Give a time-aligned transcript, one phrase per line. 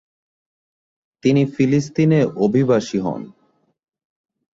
[1.23, 3.21] তিনি ফিলিস্তিনে অভিবাসী হন।